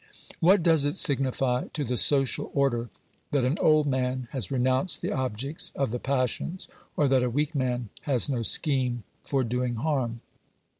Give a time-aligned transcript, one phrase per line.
[0.39, 2.89] What does it signify to the social order
[3.29, 7.53] that an old man has renounced the objects of the passions, or that a weak
[7.53, 10.21] man has no scheme for doing harm